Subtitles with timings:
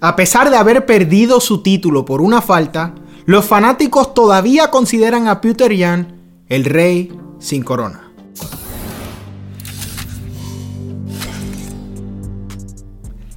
[0.00, 5.40] A pesar de haber perdido su título por una falta, los fanáticos todavía consideran a
[5.40, 8.12] Peter Yan el rey sin corona.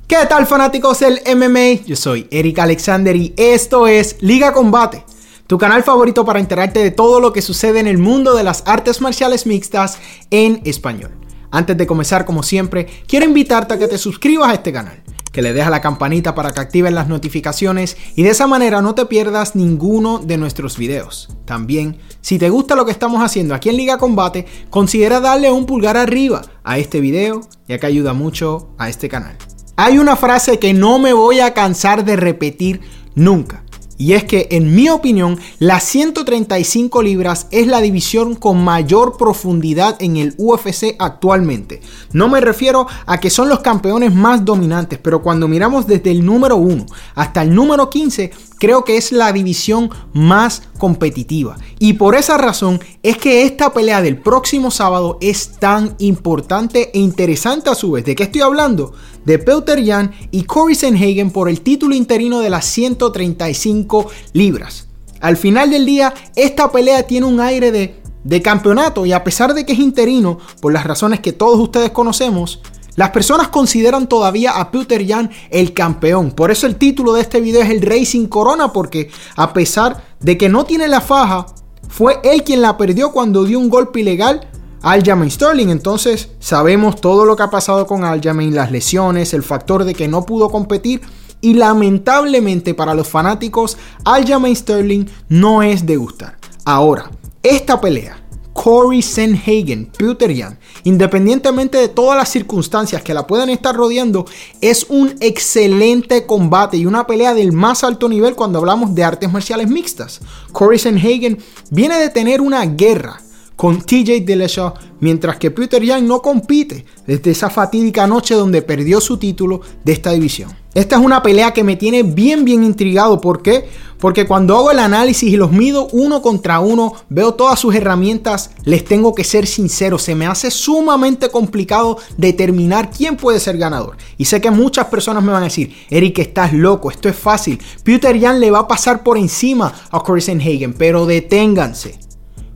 [0.05, 1.85] ¿Qué tal fanáticos del MMA?
[1.85, 5.05] Yo soy Eric Alexander y esto es Liga Combate,
[5.47, 8.63] tu canal favorito para enterarte de todo lo que sucede en el mundo de las
[8.65, 9.97] artes marciales mixtas
[10.29, 11.11] en español.
[11.51, 15.41] Antes de comenzar, como siempre, quiero invitarte a que te suscribas a este canal que
[15.41, 19.05] le dejas la campanita para que activen las notificaciones y de esa manera no te
[19.05, 21.29] pierdas ninguno de nuestros videos.
[21.45, 25.65] También, si te gusta lo que estamos haciendo aquí en Liga Combate, considera darle un
[25.65, 29.37] pulgar arriba a este video, ya que ayuda mucho a este canal.
[29.75, 32.81] Hay una frase que no me voy a cansar de repetir
[33.15, 33.63] nunca.
[33.99, 39.97] Y es que, en mi opinión, las 135 libras es la división con mayor profundidad
[40.01, 41.81] en el UFC actualmente.
[42.13, 46.25] No me refiero a que son los campeones más dominantes, pero cuando miramos desde el
[46.25, 46.85] número 1
[47.15, 51.57] hasta el número 15, creo que es la división más competitiva.
[51.79, 56.99] Y por esa razón es que esta pelea del próximo sábado es tan importante e
[56.99, 58.05] interesante a su vez.
[58.05, 58.93] ¿De qué estoy hablando?
[59.25, 64.87] De Peter Jan y Corey Sanhagen por el título interino de las 135 libras.
[65.21, 69.53] Al final del día, esta pelea tiene un aire de, de campeonato y a pesar
[69.53, 72.61] de que es interino, por las razones que todos ustedes conocemos,
[72.99, 76.31] las personas consideran todavía a Peter Jan el campeón.
[76.31, 80.37] Por eso el título de este video es el Racing Corona, porque a pesar de
[80.37, 81.45] que no tiene la faja,
[81.87, 84.49] fue él quien la perdió cuando dio un golpe ilegal
[84.81, 85.69] a Aljamain Sterling.
[85.69, 90.09] Entonces sabemos todo lo que ha pasado con Aljamain, las lesiones, el factor de que
[90.09, 90.99] no pudo competir.
[91.39, 96.37] Y lamentablemente para los fanáticos, Aljamain Sterling no es de gustar.
[96.65, 97.09] Ahora,
[97.43, 98.18] esta pelea
[98.61, 104.25] Corey Sanhagen, Peter Jan, independientemente de todas las circunstancias que la puedan estar rodeando,
[104.59, 109.31] es un excelente combate y una pelea del más alto nivel cuando hablamos de artes
[109.31, 110.19] marciales mixtas.
[110.51, 111.37] Corey Sanhagen
[111.71, 113.21] viene de tener una guerra
[113.55, 118.99] con TJ Dillashaw, mientras que Peter Young no compite desde esa fatídica noche donde perdió
[118.99, 120.58] su título de esta división.
[120.75, 123.19] Esta es una pelea que me tiene bien bien intrigado.
[123.19, 123.67] ¿Por qué?
[123.99, 128.51] Porque cuando hago el análisis y los mido uno contra uno, veo todas sus herramientas,
[128.63, 133.97] les tengo que ser sincero, se me hace sumamente complicado determinar quién puede ser ganador.
[134.17, 137.59] Y sé que muchas personas me van a decir, Eric, estás loco, esto es fácil.
[137.83, 141.99] Peter Young le va a pasar por encima a Corey Hagen, pero deténganse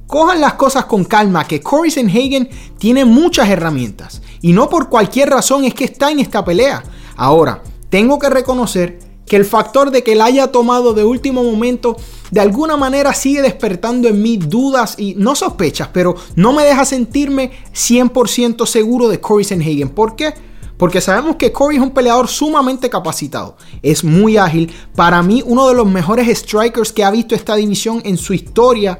[0.05, 2.47] cojan las cosas con calma, que Corey Hagen
[2.77, 6.83] tiene muchas herramientas y no por cualquier razón es que está en esta pelea.
[7.15, 7.63] Ahora,
[7.93, 11.95] tengo que reconocer que el factor de que la haya tomado de último momento
[12.31, 16.85] de alguna manera sigue despertando en mí dudas y no sospechas, pero no me deja
[16.85, 19.89] sentirme 100% seguro de Corey Hagen.
[19.89, 20.33] ¿Por qué?
[20.75, 25.67] Porque sabemos que Corey es un peleador sumamente capacitado, es muy ágil, para mí uno
[25.67, 28.97] de los mejores strikers que ha visto esta división en su historia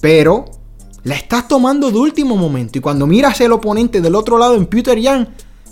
[0.00, 0.46] pero
[1.04, 2.76] la estás tomando de último momento.
[2.76, 5.26] Y cuando miras el oponente del otro lado en Peter Young,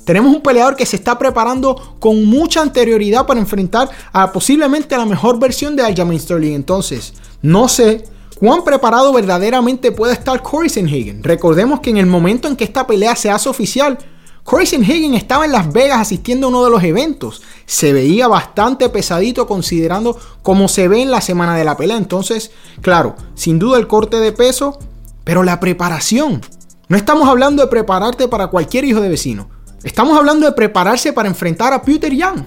[0.08, 5.04] tenemos un peleador que se está preparando con mucha anterioridad para enfrentar a posiblemente la
[5.04, 6.54] mejor versión de Aljamain Sterling.
[6.54, 8.06] Entonces, no sé
[8.38, 11.22] cuán preparado verdaderamente puede estar Corey Sanhagen.
[11.22, 13.98] Recordemos que en el momento en que esta pelea se hace oficial,
[14.44, 17.42] Corey Sanhagen estaba en Las Vegas asistiendo a uno de los eventos.
[17.66, 21.98] Se veía bastante pesadito considerando cómo se ve en la semana de la pelea.
[21.98, 24.78] Entonces, claro, sin duda el corte de peso,
[25.24, 26.40] pero la preparación.
[26.88, 29.57] No estamos hablando de prepararte para cualquier hijo de vecino.
[29.82, 32.42] Estamos hablando de prepararse para enfrentar a Peter Young,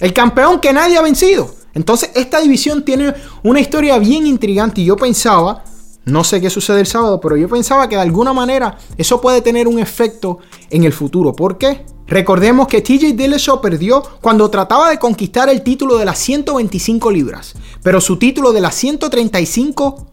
[0.00, 1.54] el campeón que nadie ha vencido.
[1.74, 5.62] Entonces, esta división tiene una historia bien intrigante y yo pensaba
[6.08, 9.42] no sé qué sucede el sábado, pero yo pensaba que de alguna manera eso puede
[9.42, 10.38] tener un efecto
[10.70, 11.34] en el futuro.
[11.34, 11.84] ¿Por qué?
[12.06, 17.54] Recordemos que TJ Dillashaw perdió cuando trataba de conquistar el título de las 125 libras,
[17.82, 20.06] pero su título de las 135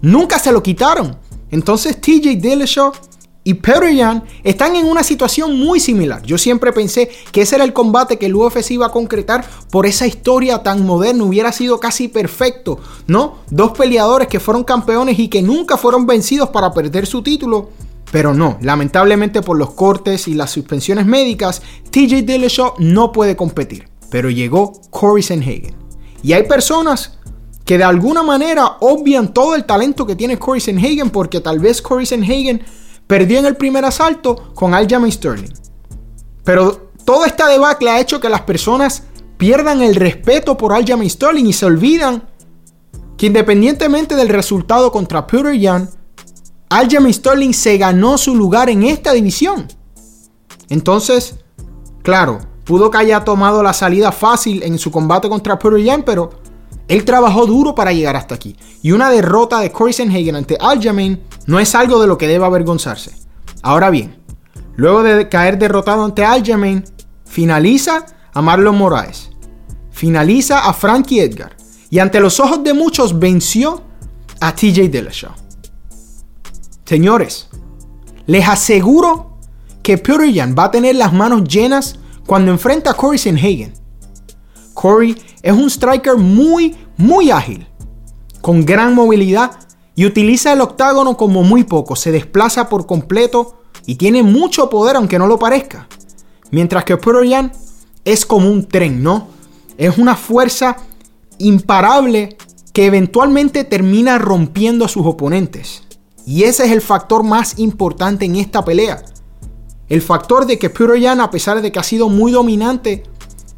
[0.00, 1.18] nunca se lo quitaron.
[1.50, 2.92] Entonces TJ Dillashaw
[3.44, 3.82] y Peter
[4.44, 6.22] están en una situación muy similar.
[6.22, 9.84] Yo siempre pensé que ese era el combate que el UFC iba a concretar por
[9.86, 11.24] esa historia tan moderna.
[11.24, 12.78] Hubiera sido casi perfecto,
[13.08, 13.38] ¿no?
[13.50, 17.70] Dos peleadores que fueron campeones y que nunca fueron vencidos para perder su título.
[18.12, 23.88] Pero no, lamentablemente por los cortes y las suspensiones médicas, TJ Dillashaw no puede competir.
[24.10, 25.74] Pero llegó Corey Sanhagen.
[26.22, 27.18] Y hay personas
[27.64, 31.82] que de alguna manera obvian todo el talento que tiene Corey Sanhagen porque tal vez
[31.82, 32.62] Corey Sanhagen
[33.12, 35.52] Perdió en el primer asalto con Aljamain Sterling.
[36.44, 39.02] Pero toda esta debacle ha hecho que las personas
[39.36, 42.26] pierdan el respeto por Aljamain Sterling y se olvidan
[43.18, 45.88] que independientemente del resultado contra Peter Young,
[46.70, 49.68] Aljamain Sterling se ganó su lugar en esta división.
[50.70, 51.34] Entonces,
[52.02, 56.30] claro, Pudo que haya tomado la salida fácil en su combate contra Peter Yan, pero
[56.88, 58.56] él trabajó duro para llegar hasta aquí.
[58.82, 62.46] Y una derrota de Corey Sanhagen ante Aljamain no es algo de lo que deba
[62.46, 63.12] avergonzarse.
[63.62, 64.16] Ahora bien,
[64.76, 66.84] luego de caer derrotado ante Aljamain,
[67.24, 69.30] finaliza a Marlon Moraes.
[69.90, 71.56] Finaliza a Frankie Edgar.
[71.90, 73.82] Y ante los ojos de muchos venció
[74.40, 75.32] a TJ Dillashaw.
[76.84, 77.48] Señores,
[78.26, 79.38] les aseguro
[79.82, 83.74] que Peter Yan va a tener las manos llenas cuando enfrenta a Corey Sanhagen.
[84.74, 87.66] Corey es un striker muy, muy ágil,
[88.40, 89.52] con gran movilidad
[89.94, 94.96] y utiliza el octágono como muy poco, se desplaza por completo y tiene mucho poder
[94.96, 95.88] aunque no lo parezca.
[96.50, 97.50] Mientras que Peter
[98.04, 99.28] es como un tren, ¿no?
[99.78, 100.76] Es una fuerza
[101.38, 102.36] imparable
[102.72, 105.82] que eventualmente termina rompiendo a sus oponentes.
[106.26, 109.04] Y ese es el factor más importante en esta pelea.
[109.88, 113.02] El factor de que Peter a pesar de que ha sido muy dominante,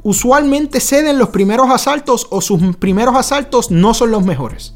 [0.02, 4.74] usualmente cede en los primeros asaltos o sus primeros asaltos no son los mejores.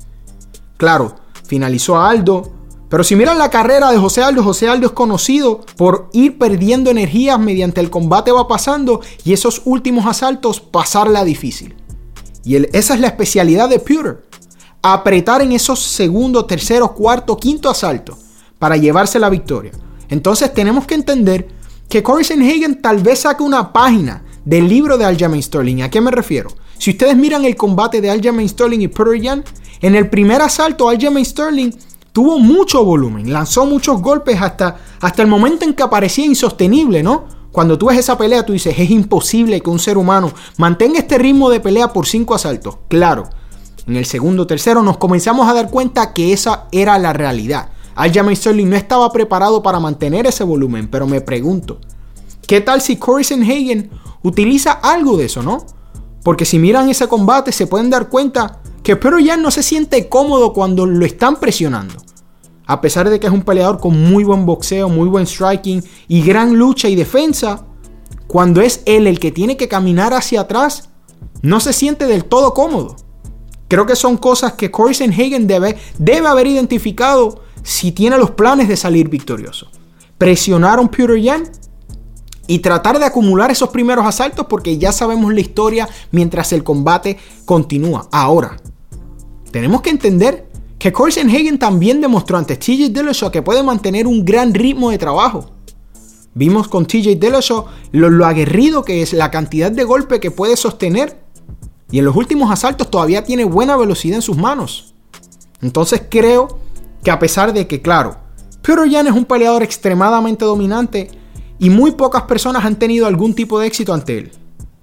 [0.77, 1.17] Claro,
[1.49, 2.53] finalizó a Aldo,
[2.89, 6.91] pero si miran la carrera de José Aldo, José Aldo es conocido por ir perdiendo
[6.91, 11.75] energías mediante el combate va pasando y esos últimos asaltos pasarla difícil.
[12.45, 14.23] Y esa es la especialidad de Pewter.
[14.81, 18.17] Apretar en esos segundo, tercero, cuarto, quinto asalto
[18.59, 19.73] para llevarse la victoria.
[20.09, 21.49] Entonces tenemos que entender
[21.89, 25.83] que Corey Sanhagen tal vez saque una página del libro de Aljamain Sterling.
[25.83, 26.51] ¿A qué me refiero?
[26.79, 29.45] Si ustedes miran el combate de Aljamain Sterling y Peter Yan,
[29.81, 31.73] en el primer asalto Aljamain Sterling
[32.13, 37.27] tuvo mucho volumen, lanzó muchos golpes hasta, hasta el momento en que parecía insostenible, ¿no?
[37.53, 41.19] Cuando tú ves esa pelea, tú dices, es imposible que un ser humano mantenga este
[41.19, 42.77] ritmo de pelea por cinco asaltos.
[42.89, 43.29] Claro,
[43.87, 47.71] en el segundo tercero nos comenzamos a dar cuenta que esa era la realidad.
[47.95, 51.81] Aljamain Sterling no estaba preparado para mantener ese volumen, pero me pregunto,
[52.47, 53.91] ¿qué tal si Corey Hagen
[54.23, 55.65] utiliza algo de eso, ¿no?
[56.23, 60.09] Porque si miran ese combate se pueden dar cuenta que Pero ya no se siente
[60.09, 61.97] cómodo cuando lo están presionando.
[62.65, 66.23] A pesar de que es un peleador con muy buen boxeo, muy buen striking y
[66.23, 67.67] gran lucha y defensa,
[68.27, 70.89] cuando es él el que tiene que caminar hacia atrás,
[71.43, 72.97] no se siente del todo cómodo.
[73.69, 78.69] Creo que son cosas que Corey Hagen debe, debe haber identificado si tiene los planes
[78.69, 79.71] de salir victorioso.
[80.17, 81.43] Presionaron Peter Yan
[82.47, 87.19] y tratar de acumular esos primeros asaltos porque ya sabemos la historia mientras el combate
[87.45, 88.09] continúa.
[88.11, 88.57] Ahora,
[89.51, 90.49] tenemos que entender
[90.79, 94.99] que Corey Hagen también demostró ante TJ Dillashaw que puede mantener un gran ritmo de
[94.99, 95.51] trabajo.
[96.35, 101.21] Vimos con TJ Dillashaw lo, aguerrido que es, la cantidad de golpe que puede sostener
[101.91, 104.95] y en los últimos asaltos todavía tiene buena velocidad en sus manos.
[105.63, 106.59] Entonces creo
[107.03, 108.19] que a pesar de que, claro,
[108.63, 111.11] Peter Yan es un peleador extremadamente dominante,
[111.59, 114.33] y muy pocas personas han tenido algún tipo de éxito ante él.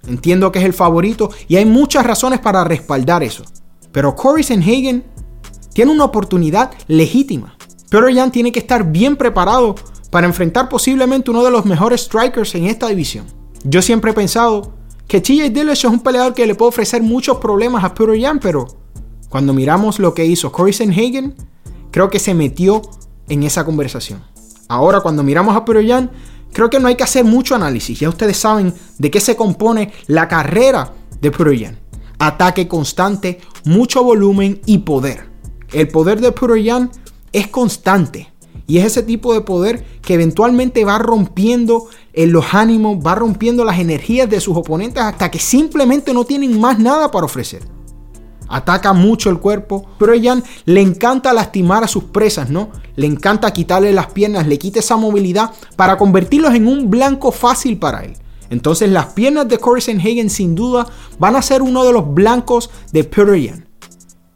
[0.08, 3.44] Entiendo que es el favorito y hay muchas razones para respaldar eso.
[3.96, 5.06] Pero Corey Sanhagen
[5.72, 7.56] tiene una oportunidad legítima.
[7.90, 9.76] Pero Jan tiene que estar bien preparado
[10.12, 13.26] para enfrentar posiblemente uno de los mejores strikers en esta división.
[13.64, 14.74] Yo siempre he pensado
[15.08, 18.40] que TJ Dillashaw es un peleador que le puede ofrecer muchos problemas a Peter Jan,
[18.40, 18.68] pero
[19.30, 21.34] cuando miramos lo que hizo Corey Sanhagen,
[21.90, 22.82] creo que se metió
[23.30, 24.22] en esa conversación.
[24.68, 26.12] Ahora cuando miramos a Peter Jan,
[26.52, 27.98] creo que no hay que hacer mucho análisis.
[27.98, 31.85] Ya ustedes saben de qué se compone la carrera de Puroyan.
[32.20, 35.30] Ataque constante, mucho volumen y poder.
[35.74, 36.92] El poder de Puroyan
[37.32, 38.32] es constante.
[38.68, 43.64] Y es ese tipo de poder que eventualmente va rompiendo en los ánimos, va rompiendo
[43.64, 47.62] las energías de sus oponentes hasta que simplemente no tienen más nada para ofrecer
[48.48, 52.70] ataca mucho el cuerpo, Jan le encanta lastimar a sus presas, ¿no?
[52.96, 57.78] Le encanta quitarle las piernas, le quita esa movilidad para convertirlos en un blanco fácil
[57.78, 58.14] para él.
[58.50, 60.88] Entonces las piernas de Corey Hagen sin duda
[61.20, 63.68] van a ser uno de los blancos de Peter Jan.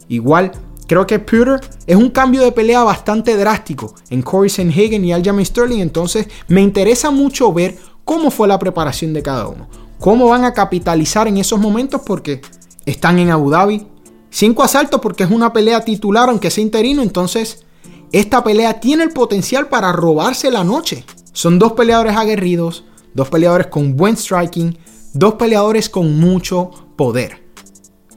[0.08, 0.52] Igual,
[0.88, 5.46] creo que Peter es un cambio de pelea bastante drástico en Corey Hagen y Aljamain
[5.46, 9.68] Sterling, entonces me interesa mucho ver cómo fue la preparación de cada uno.
[10.00, 12.42] Cómo van a capitalizar en esos momentos porque
[12.86, 13.86] están en Abu Dhabi,
[14.32, 17.02] Cinco asaltos porque es una pelea titular, aunque sea interino.
[17.02, 17.66] Entonces,
[18.12, 21.04] esta pelea tiene el potencial para robarse la noche.
[21.34, 24.78] Son dos peleadores aguerridos, dos peleadores con buen striking,
[25.14, 27.44] dos peleadores con mucho poder.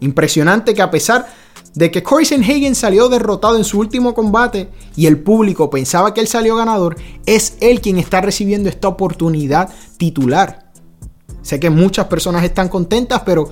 [0.01, 1.27] Impresionante que a pesar
[1.75, 6.21] de que Corey Hagen salió derrotado en su último combate y el público pensaba que
[6.21, 10.71] él salió ganador, es él quien está recibiendo esta oportunidad titular.
[11.41, 13.51] Sé que muchas personas están contentas, pero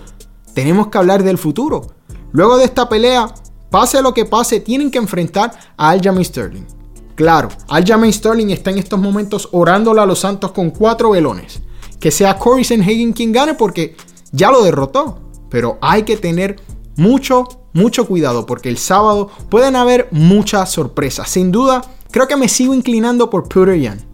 [0.55, 1.95] tenemos que hablar del futuro.
[2.33, 3.33] Luego de esta pelea,
[3.71, 6.80] pase lo que pase, tienen que enfrentar a Aljamain Sterling.
[7.15, 11.61] Claro, Aljamain Sterling está en estos momentos orándole a los santos con cuatro velones.
[11.99, 13.95] que sea Corey Sanhagen quien gane porque
[14.33, 15.19] ya lo derrotó.
[15.51, 16.57] Pero hay que tener
[16.97, 21.29] mucho, mucho cuidado porque el sábado pueden haber muchas sorpresas.
[21.29, 24.07] Sin duda, creo que me sigo inclinando por Peter Yan.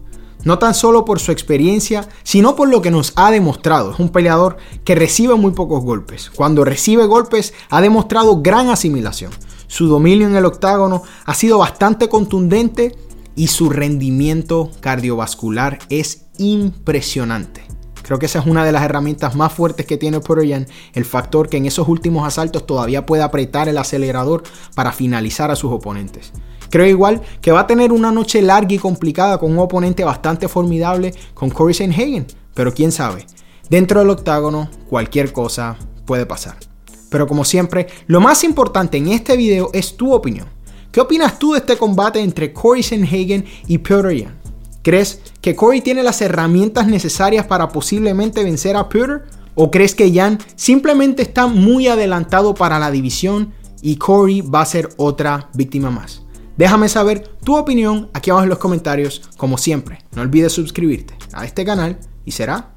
[0.43, 3.91] No tan solo por su experiencia, sino por lo que nos ha demostrado.
[3.91, 6.29] Es un peleador que recibe muy pocos golpes.
[6.29, 9.31] Cuando recibe golpes ha demostrado gran asimilación.
[9.67, 12.95] Su dominio en el octágono ha sido bastante contundente
[13.35, 17.67] y su rendimiento cardiovascular es impresionante.
[18.01, 21.49] Creo que esa es una de las herramientas más fuertes que tiene Yan, el factor
[21.49, 24.43] que en esos últimos asaltos todavía puede apretar el acelerador
[24.75, 26.31] para finalizar a sus oponentes.
[26.69, 30.47] Creo igual que va a tener una noche larga y complicada con un oponente bastante
[30.47, 33.25] formidable con Corey Hagen, pero quién sabe,
[33.69, 36.66] dentro del octágono cualquier cosa puede pasar.
[37.09, 40.47] Pero como siempre, lo más importante en este video es tu opinión.
[40.91, 44.35] ¿Qué opinas tú de este combate entre Corey Hagen y Peter Yan?
[44.81, 49.25] ¿Crees que Corey tiene las herramientas necesarias para posiblemente vencer a Peter?
[49.53, 54.65] ¿O crees que Jan simplemente está muy adelantado para la división y Corey va a
[54.65, 56.23] ser otra víctima más?
[56.57, 59.29] Déjame saber tu opinión aquí abajo en los comentarios.
[59.35, 62.73] Como siempre, no olvides suscribirte a este canal y será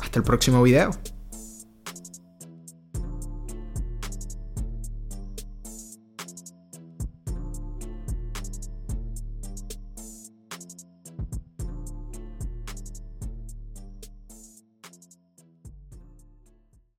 [0.00, 0.90] hasta el próximo video.